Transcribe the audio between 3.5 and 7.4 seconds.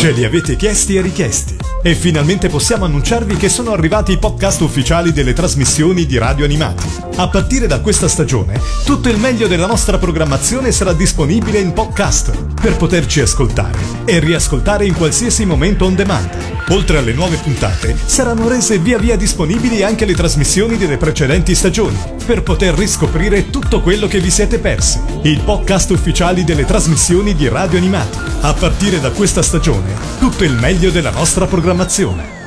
sono arrivati i podcast ufficiali delle trasmissioni di Radio Animati. A